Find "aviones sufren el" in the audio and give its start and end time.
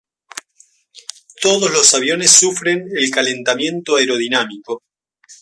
1.93-3.11